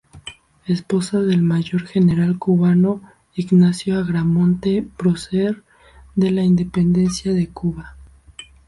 [0.65, 3.03] Esposa del Mayor general cubano
[3.35, 5.63] Ignacio Agramonte, prócer
[6.15, 7.95] de la independencia de Cuba.